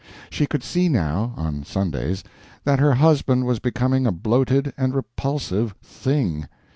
She 0.31 0.47
could 0.47 0.63
see 0.63 0.89
now 0.89 1.31
(on 1.37 1.63
Sundays) 1.63 2.23
that 2.63 2.79
her 2.79 2.95
husband 2.95 3.45
was 3.45 3.59
becoming 3.59 4.07
a 4.07 4.11
bloated 4.11 4.73
and 4.75 4.95
repulsive 4.95 5.75
Thing. 5.83 6.47